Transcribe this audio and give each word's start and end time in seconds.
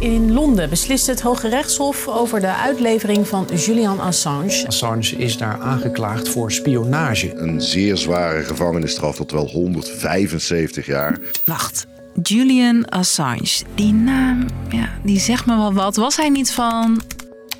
In 0.00 0.32
Londen 0.32 0.70
beslist 0.70 1.06
het 1.06 1.20
Hoge 1.20 1.48
Rechtshof 1.48 2.08
over 2.08 2.40
de 2.40 2.54
uitlevering 2.54 3.28
van 3.28 3.46
Julian 3.54 4.00
Assange. 4.00 4.66
Assange 4.66 5.16
is 5.16 5.36
daar 5.36 5.60
aangeklaagd 5.60 6.28
voor 6.28 6.52
spionage. 6.52 7.34
Een 7.34 7.60
zeer 7.60 7.96
zware 7.96 8.42
gevangenisstraf 8.42 9.16
tot 9.16 9.30
wel 9.30 9.46
175 9.46 10.86
jaar. 10.86 11.18
Wacht, 11.44 11.86
Julian 12.22 12.88
Assange. 12.88 13.62
Die 13.74 13.92
naam, 13.92 14.46
ja, 14.68 14.88
die 15.04 15.18
zegt 15.18 15.46
me 15.46 15.56
wel 15.56 15.72
wat. 15.72 15.96
Was 15.96 16.16
hij 16.16 16.28
niet 16.28 16.52
van. 16.52 17.02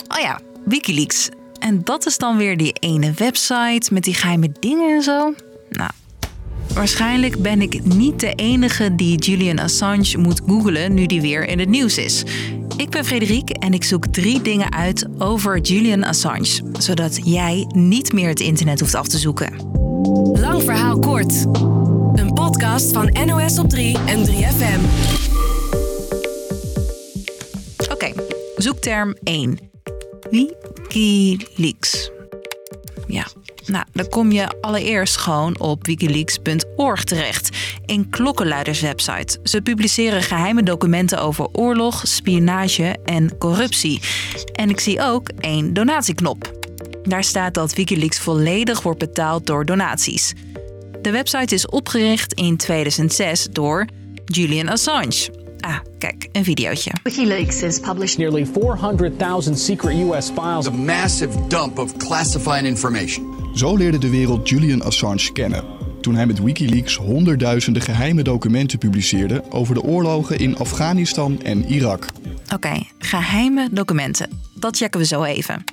Oh 0.08 0.20
ja, 0.20 0.40
Wikileaks. 0.64 1.28
En 1.58 1.84
dat 1.84 2.06
is 2.06 2.18
dan 2.18 2.36
weer 2.36 2.56
die 2.56 2.72
ene 2.72 3.12
website 3.12 3.94
met 3.94 4.04
die 4.04 4.14
geheime 4.14 4.52
dingen 4.60 4.94
en 4.94 5.02
zo. 5.02 5.34
Nou, 5.70 5.90
waarschijnlijk 6.74 7.42
ben 7.42 7.60
ik 7.62 7.84
niet 7.84 8.20
de 8.20 8.34
enige 8.34 8.94
die 8.94 9.18
Julian 9.18 9.58
Assange 9.58 10.18
moet 10.18 10.40
googlen 10.46 10.94
nu 10.94 11.06
die 11.06 11.20
weer 11.20 11.44
in 11.44 11.58
het 11.58 11.68
nieuws 11.68 11.98
is. 11.98 12.24
Ik 12.76 12.90
ben 12.90 13.04
Frederik 13.04 13.50
en 13.50 13.72
ik 13.72 13.84
zoek 13.84 14.06
drie 14.06 14.42
dingen 14.42 14.72
uit 14.72 15.06
over 15.18 15.60
Julian 15.60 16.04
Assange, 16.04 16.62
zodat 16.78 17.20
jij 17.24 17.66
niet 17.74 18.12
meer 18.12 18.28
het 18.28 18.40
internet 18.40 18.80
hoeft 18.80 18.94
af 18.94 19.08
te 19.08 19.18
zoeken. 19.18 19.52
Lang 20.32 20.62
verhaal 20.62 20.98
kort. 20.98 21.44
Een 22.14 22.32
podcast 22.34 22.92
van 22.92 23.16
NOS 23.26 23.58
op 23.58 23.68
3 23.68 23.96
en 24.06 24.26
3FM. 24.26 24.80
Oké, 27.92 28.12
zoekterm 28.56 29.16
1. 29.22 29.58
Wikileaks. 30.30 32.10
Ja, 33.10 33.26
nou, 33.66 33.84
dan 33.92 34.08
kom 34.08 34.32
je 34.32 34.60
allereerst 34.60 35.16
gewoon 35.16 35.58
op 35.58 35.86
wikileaks.org 35.86 37.04
terecht. 37.04 37.56
Een 37.86 38.10
klokkenluiderswebsite. 38.10 39.38
Ze 39.42 39.62
publiceren 39.62 40.22
geheime 40.22 40.62
documenten 40.62 41.20
over 41.20 41.48
oorlog, 41.52 42.02
spionage 42.06 42.96
en 43.04 43.38
corruptie. 43.38 44.00
En 44.52 44.70
ik 44.70 44.80
zie 44.80 45.02
ook 45.02 45.28
één 45.40 45.72
donatieknop. 45.72 46.58
Daar 47.02 47.24
staat 47.24 47.54
dat 47.54 47.74
Wikileaks 47.74 48.18
volledig 48.18 48.82
wordt 48.82 48.98
betaald 48.98 49.46
door 49.46 49.64
donaties. 49.64 50.34
De 51.02 51.10
website 51.10 51.54
is 51.54 51.66
opgericht 51.66 52.32
in 52.32 52.56
2006 52.56 53.46
door 53.50 53.86
Julian 54.24 54.68
Assange. 54.68 55.39
Ah, 55.60 55.78
kijk, 55.98 56.28
een 56.32 56.44
videootje. 56.44 56.90
WikiLeaks 57.02 57.60
has 57.60 57.80
published 57.80 58.18
Nearly 58.18 58.46
400,000 58.46 59.58
secret 59.58 59.96
US 59.96 60.30
files. 60.30 60.66
a 60.66 60.70
massive 60.70 61.46
dump 61.48 61.78
of 61.78 61.96
classified 61.96 62.64
information. 62.64 63.34
Zo 63.54 63.76
leerde 63.76 63.98
de 63.98 64.10
wereld 64.10 64.48
Julian 64.48 64.82
Assange 64.82 65.32
kennen. 65.32 65.64
Toen 66.00 66.14
hij 66.14 66.26
met 66.26 66.42
Wikileaks 66.42 66.96
honderdduizenden 66.96 67.82
geheime 67.82 68.22
documenten 68.22 68.78
publiceerde 68.78 69.42
over 69.50 69.74
de 69.74 69.82
oorlogen 69.82 70.38
in 70.38 70.56
Afghanistan 70.56 71.42
en 71.42 71.64
Irak. 71.64 72.06
Oké, 72.54 72.82
geheime 72.98 73.68
documenten. 73.72 74.42
Dat 74.54 74.76
checken 74.76 75.00
we 75.00 75.06
zo 75.06 75.22
even. 75.22 75.64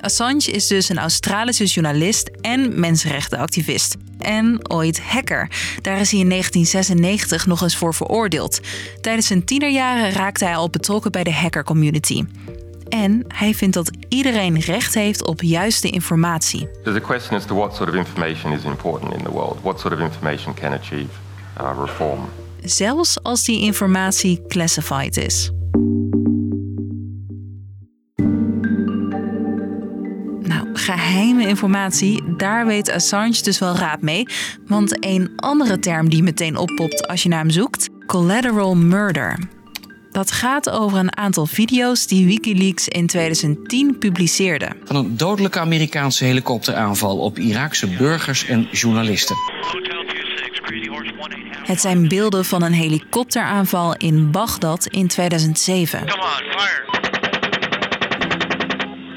Assange 0.00 0.50
is 0.50 0.66
dus 0.66 0.88
een 0.88 0.98
Australische 0.98 1.64
journalist 1.64 2.30
en 2.40 2.80
mensenrechtenactivist. 2.80 3.96
En 4.18 4.70
ooit 4.70 5.00
hacker. 5.00 5.50
Daar 5.82 6.00
is 6.00 6.10
hij 6.10 6.20
in 6.20 6.28
1996 6.28 7.46
nog 7.46 7.62
eens 7.62 7.76
voor 7.76 7.94
veroordeeld. 7.94 8.60
Tijdens 9.00 9.26
zijn 9.26 9.44
tienerjaren 9.44 10.12
raakte 10.12 10.44
hij 10.44 10.56
al 10.56 10.70
betrokken 10.70 11.12
bij 11.12 11.24
de 11.24 11.32
hackercommunity. 11.32 12.24
En 12.88 13.24
hij 13.28 13.54
vindt 13.54 13.74
dat 13.74 13.90
iedereen 14.08 14.60
recht 14.60 14.94
heeft 14.94 15.26
op 15.26 15.42
juiste 15.42 15.90
informatie. 15.90 16.68
There's 16.82 16.96
a 16.96 17.06
question 17.06 17.38
as 17.38 17.44
to 17.44 17.54
what 17.54 17.76
sort 17.76 17.88
of 17.88 17.94
information 17.94 18.52
is 18.52 18.64
important 18.64 19.14
in 19.14 19.22
the 19.22 19.30
world. 19.30 19.58
What 19.62 19.80
sort 19.80 19.94
of 19.94 20.00
information 20.00 20.54
can 20.54 20.72
achieve 20.72 21.10
uh, 21.60 21.70
reform. 21.80 22.28
Zelfs 22.62 23.22
als 23.22 23.44
die 23.44 23.60
informatie 23.60 24.42
classified 24.48 25.16
is. 25.16 25.52
Geheime 30.92 31.48
informatie, 31.48 32.22
daar 32.36 32.66
weet 32.66 32.90
Assange 32.90 33.42
dus 33.42 33.58
wel 33.58 33.76
raad 33.76 34.02
mee. 34.02 34.26
Want 34.66 35.04
een 35.04 35.32
andere 35.36 35.78
term 35.78 36.08
die 36.08 36.22
meteen 36.22 36.56
oppopt 36.56 37.08
als 37.08 37.22
je 37.22 37.28
naar 37.28 37.38
hem 37.38 37.50
zoekt: 37.50 37.88
collateral 38.06 38.76
murder. 38.76 39.38
Dat 40.10 40.30
gaat 40.30 40.70
over 40.70 40.98
een 40.98 41.16
aantal 41.16 41.46
video's 41.46 42.06
die 42.06 42.26
Wikileaks 42.26 42.88
in 42.88 43.06
2010 43.06 43.98
publiceerde. 43.98 44.68
van 44.84 44.96
een 44.96 45.16
dodelijke 45.16 45.58
Amerikaanse 45.58 46.24
helikopteraanval 46.24 47.18
op 47.18 47.38
Iraakse 47.38 47.86
burgers 47.86 48.46
en 48.46 48.68
journalisten. 48.70 49.36
Het 51.62 51.80
zijn 51.80 52.08
beelden 52.08 52.44
van 52.44 52.62
een 52.62 52.72
helikopteraanval 52.72 53.96
in 53.96 54.30
Bagdad 54.30 54.86
in 54.86 55.08
2007. 55.08 56.04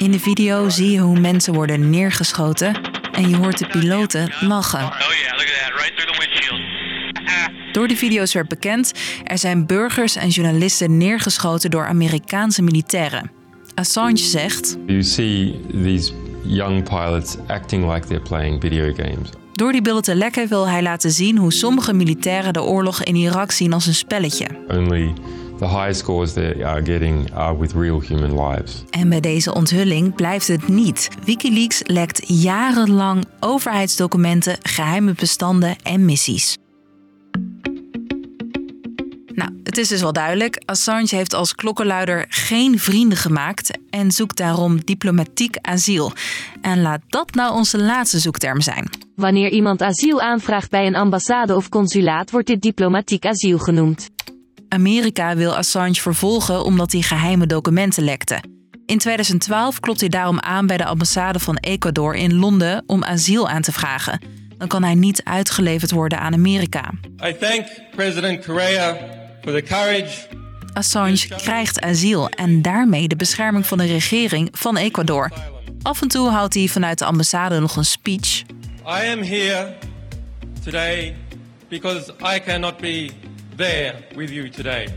In 0.01 0.12
de 0.12 0.19
video 0.19 0.69
zie 0.69 0.91
je 0.91 1.00
hoe 1.00 1.19
mensen 1.19 1.53
worden 1.53 1.89
neergeschoten 1.89 2.81
en 3.12 3.29
je 3.29 3.35
hoort 3.35 3.57
de 3.57 3.67
piloten 3.67 4.34
lachen. 4.39 4.79
Door 7.72 7.88
de 7.88 7.95
video's 7.95 8.34
werd 8.34 8.47
bekend, 8.47 8.91
er 9.23 9.38
zijn 9.38 9.66
burgers 9.66 10.16
en 10.16 10.29
journalisten 10.29 10.97
neergeschoten 10.97 11.72
door 11.72 11.85
Amerikaanse 11.85 12.62
militairen. 12.62 13.31
Assange 13.75 14.17
zegt: 14.17 14.78
You 14.85 15.03
see 15.03 15.59
these 15.84 16.12
young 16.44 16.83
pilots 16.83 17.38
acting 17.47 17.94
like 17.94 18.07
they're 18.07 18.22
playing 18.22 18.62
video 18.62 18.94
games. 18.94 19.29
Door 19.51 19.72
die 19.72 19.81
beelden 19.81 20.03
te 20.03 20.16
lekken 20.16 20.47
wil 20.47 20.68
hij 20.68 20.81
laten 20.81 21.12
zien 21.12 21.38
hoe 21.38 21.53
sommige 21.53 21.94
militairen 21.94 22.53
de 22.53 22.62
oorlog 22.62 23.03
in 23.03 23.16
Irak 23.16 23.51
zien 23.51 23.73
als 23.73 23.88
een 23.88 23.95
spelletje. 23.95 24.47
Only 24.68 25.13
the 25.62 25.68
high 25.68 25.94
scores 25.94 26.34
they 26.34 26.64
are 26.64 26.82
getting 26.82 27.34
are 27.34 27.58
with 27.58 27.74
real 27.74 28.02
human 28.02 28.48
lives. 28.48 28.84
En 28.90 29.10
bij 29.10 29.20
deze 29.20 29.54
onthulling 29.54 30.16
blijft 30.16 30.48
het 30.48 30.68
niet. 30.68 31.10
Wikileaks 31.26 31.82
lekt 31.86 32.22
jarenlang 32.28 33.26
overheidsdocumenten, 33.40 34.58
geheime 34.62 35.14
bestanden 35.14 35.76
en 35.84 36.06
missies. 36.06 36.58
Nou, 39.34 39.52
het 39.64 39.78
is 39.78 39.88
dus 39.88 40.02
wel 40.02 40.14
duidelijk. 40.14 40.62
Assange 40.66 41.08
heeft 41.10 41.34
als 41.34 41.56
klokkenluider 41.56 42.26
geen 42.30 42.80
vrienden 42.80 43.18
gemaakt 43.18 43.78
en 43.90 44.12
zoekt 44.12 44.38
daarom 44.38 44.86
diplomatiek 44.86 45.58
asiel. 45.62 46.12
En 46.62 46.82
laat 46.82 47.02
dat 47.08 47.34
nou 47.34 47.54
onze 47.54 47.82
laatste 47.82 48.20
zoekterm 48.20 48.62
zijn. 48.62 48.90
Wanneer 49.16 49.50
iemand 49.50 49.82
asiel 49.82 50.22
aanvraagt 50.22 50.70
bij 50.70 50.88
een 50.88 50.96
ambassade 50.96 51.56
of 51.56 51.70
consulaat, 51.70 52.32
wordt 52.32 52.48
dit 52.48 52.62
diplomatiek 52.62 53.26
asiel 53.26 53.58
genoemd. 53.58 54.10
Amerika 54.74 55.36
wil 55.36 55.56
Assange 55.56 55.94
vervolgen 55.94 56.64
omdat 56.64 56.92
hij 56.92 57.02
geheime 57.02 57.46
documenten 57.46 58.04
lekte. 58.04 58.44
In 58.86 58.98
2012 58.98 59.80
klopt 59.80 60.00
hij 60.00 60.09
daarom 60.09 60.40
aan 60.40 60.68
bij 60.68 60.78
de 60.78 60.86
ambassade 60.86 61.40
van 61.40 61.58
Ecuador 61.58 62.16
in 62.16 62.36
Londen 62.36 62.84
om 62.86 63.04
asiel 63.04 63.50
aan 63.50 63.62
te 63.62 63.72
vragen. 63.72 64.22
Dan 64.58 64.68
kan 64.68 64.84
hij 64.84 64.96
niet 64.96 65.24
uitgeleverd 65.24 65.92
worden 65.92 66.20
aan 66.20 66.34
Amerika. 66.34 66.92
I 67.26 67.36
thank 67.40 67.66
President 67.96 68.46
Correa 68.46 68.98
for 69.42 69.54
the 69.54 69.62
courage 69.62 70.28
Assange 70.74 71.28
krijgt 71.28 71.81
asiel 71.81 72.30
en 72.30 72.62
daarmee 72.62 73.08
de 73.08 73.16
bescherming 73.16 73.66
van 73.66 73.78
de 73.78 73.86
regering 73.86 74.50
van 74.52 74.78
Ecuador. 74.78 75.31
Af 75.81 76.02
en 76.02 76.08
toe 76.08 76.30
houdt 76.30 76.54
hij 76.54 76.68
vanuit 76.68 77.00
de 77.00 77.06
ambassade 77.06 77.60
nog 77.60 77.76
een 77.76 77.86
speech. 77.86 78.42
I 78.86 79.12
am 79.12 79.22
here 79.22 79.74
today 80.64 81.16
because 81.70 82.14
I 82.36 82.40
cannot 82.46 82.78
be 82.78 83.12
with 84.16 84.30
you 84.30 84.50
today. 84.50 84.88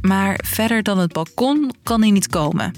Maar 0.00 0.40
verder 0.44 0.82
dan 0.82 0.98
het 0.98 1.12
balkon 1.12 1.74
kan 1.82 2.00
hij 2.00 2.10
niet 2.10 2.28
komen. 2.28 2.72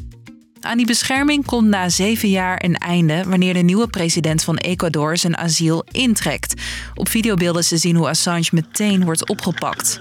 Aan 0.60 0.76
die 0.76 0.86
bescherming 0.86 1.44
komt 1.46 1.68
na 1.68 1.88
zeven 1.88 2.28
jaar 2.28 2.64
een 2.64 2.76
einde 2.76 3.24
wanneer 3.26 3.54
de 3.54 3.60
nieuwe 3.60 3.88
president 3.88 4.42
van 4.42 4.56
Ecuador 4.56 5.16
zijn 5.16 5.36
asiel 5.36 5.84
intrekt. 5.90 6.62
Op 6.94 7.08
videobeelden 7.08 7.60
is 7.60 7.68
te 7.68 7.76
zien 7.76 7.96
hoe 7.96 8.08
Assange 8.08 8.48
meteen 8.50 9.04
wordt 9.04 9.28
opgepakt. 9.28 10.00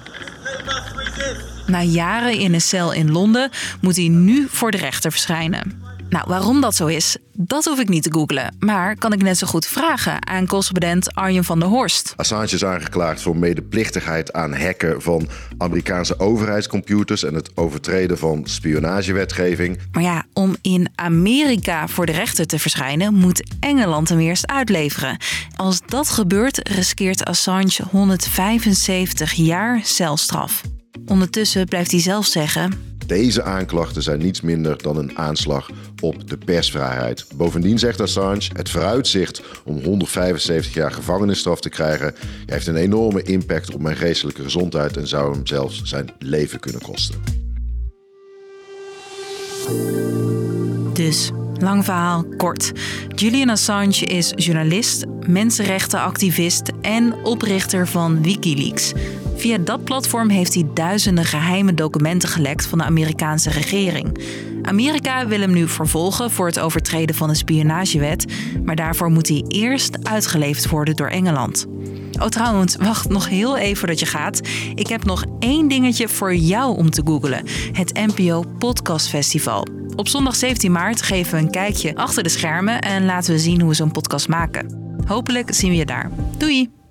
Na 1.67 1.81
jaren 1.81 2.39
in 2.39 2.53
een 2.53 2.61
cel 2.61 2.91
in 2.91 3.11
Londen 3.11 3.49
moet 3.81 3.95
hij 3.95 4.07
nu 4.07 4.47
voor 4.49 4.71
de 4.71 4.77
rechter 4.77 5.11
verschijnen. 5.11 5.81
Nou, 6.13 6.25
waarom 6.27 6.61
dat 6.61 6.75
zo 6.75 6.85
is, 6.85 7.17
dat 7.31 7.65
hoef 7.65 7.79
ik 7.79 7.89
niet 7.89 8.03
te 8.03 8.11
googlen. 8.11 8.55
Maar 8.59 8.97
kan 8.97 9.13
ik 9.13 9.21
net 9.21 9.37
zo 9.37 9.47
goed 9.47 9.65
vragen 9.65 10.27
aan 10.27 10.47
correspondent 10.47 11.15
Arjen 11.15 11.43
van 11.43 11.59
der 11.59 11.69
Horst. 11.69 12.13
Assange 12.15 12.51
is 12.51 12.65
aangeklaagd 12.65 13.21
voor 13.21 13.37
medeplichtigheid 13.37 14.33
aan 14.33 14.53
hacken 14.53 15.01
van 15.01 15.27
Amerikaanse 15.57 16.19
overheidscomputers 16.19 17.23
en 17.23 17.33
het 17.33 17.57
overtreden 17.57 18.17
van 18.17 18.41
spionagewetgeving. 18.45 19.79
Maar 19.91 20.03
ja, 20.03 20.25
om 20.33 20.55
in 20.61 20.89
Amerika 20.95 21.87
voor 21.87 22.05
de 22.05 22.11
rechter 22.11 22.47
te 22.47 22.59
verschijnen, 22.59 23.13
moet 23.13 23.43
Engeland 23.59 24.09
hem 24.09 24.19
eerst 24.19 24.47
uitleveren. 24.47 25.17
Als 25.55 25.81
dat 25.85 26.09
gebeurt, 26.09 26.69
riskeert 26.69 27.25
Assange 27.25 27.83
175 27.91 29.33
jaar 29.33 29.79
celstraf. 29.83 30.61
Ondertussen 31.05 31.65
blijft 31.65 31.91
hij 31.91 31.99
zelf 31.99 32.25
zeggen: 32.25 32.73
Deze 33.05 33.43
aanklachten 33.43 34.03
zijn 34.03 34.19
niets 34.19 34.41
minder 34.41 34.81
dan 34.81 34.97
een 34.97 35.17
aanslag 35.17 35.69
op 36.03 36.29
de 36.29 36.37
persvrijheid. 36.37 37.25
Bovendien 37.35 37.79
zegt 37.79 38.01
Assange: 38.01 38.49
het 38.53 38.69
vooruitzicht 38.69 39.41
om 39.63 39.83
175 39.83 40.73
jaar 40.73 40.91
gevangenisstraf 40.91 41.61
te 41.61 41.69
krijgen 41.69 42.15
heeft 42.45 42.67
een 42.67 42.75
enorme 42.75 43.23
impact 43.23 43.73
op 43.73 43.81
mijn 43.81 43.95
geestelijke 43.95 44.43
gezondheid 44.43 44.97
en 44.97 45.07
zou 45.07 45.33
hem 45.33 45.47
zelfs 45.47 45.81
zijn 45.83 46.09
leven 46.19 46.59
kunnen 46.59 46.81
kosten. 46.81 47.15
Dus, 50.93 51.31
lang 51.59 51.83
verhaal, 51.83 52.25
kort. 52.37 52.71
Julian 53.15 53.49
Assange 53.49 54.05
is 54.05 54.33
journalist, 54.35 55.05
mensenrechtenactivist 55.27 56.71
en 56.81 57.13
oprichter 57.23 57.87
van 57.87 58.23
Wikileaks. 58.23 58.93
Via 59.35 59.57
dat 59.57 59.83
platform 59.83 60.29
heeft 60.29 60.53
hij 60.53 60.65
duizenden 60.73 61.25
geheime 61.25 61.73
documenten 61.73 62.29
gelekt 62.29 62.65
van 62.65 62.77
de 62.77 62.83
Amerikaanse 62.83 63.49
regering. 63.49 64.17
Amerika 64.63 65.27
wil 65.27 65.39
hem 65.39 65.51
nu 65.51 65.67
vervolgen 65.67 66.31
voor 66.31 66.45
het 66.45 66.59
overtreden 66.59 67.15
van 67.15 67.27
de 67.27 67.35
spionagewet, 67.35 68.25
maar 68.63 68.75
daarvoor 68.75 69.09
moet 69.09 69.27
hij 69.27 69.45
eerst 69.47 70.07
uitgeleverd 70.07 70.69
worden 70.69 70.95
door 70.95 71.07
Engeland. 71.07 71.65
Oh 72.19 72.27
trouwens, 72.27 72.75
wacht 72.75 73.09
nog 73.09 73.29
heel 73.29 73.57
even 73.57 73.87
dat 73.87 73.99
je 73.99 74.05
gaat. 74.05 74.41
Ik 74.75 74.87
heb 74.87 75.05
nog 75.05 75.25
één 75.39 75.67
dingetje 75.67 76.07
voor 76.07 76.35
jou 76.35 76.77
om 76.77 76.89
te 76.89 77.01
googlen. 77.05 77.45
Het 77.71 77.93
NPO 77.93 78.43
Podcast 78.59 79.09
Festival. 79.09 79.67
Op 79.95 80.07
zondag 80.07 80.35
17 80.35 80.71
maart 80.71 81.01
geven 81.01 81.33
we 81.33 81.39
een 81.39 81.51
kijkje 81.51 81.95
achter 81.95 82.23
de 82.23 82.29
schermen 82.29 82.81
en 82.81 83.05
laten 83.05 83.33
we 83.33 83.39
zien 83.39 83.59
hoe 83.59 83.69
we 83.69 83.75
zo'n 83.75 83.91
podcast 83.91 84.27
maken. 84.27 84.81
Hopelijk 85.05 85.53
zien 85.53 85.69
we 85.69 85.75
je 85.75 85.85
daar. 85.85 86.11
Doei! 86.37 86.82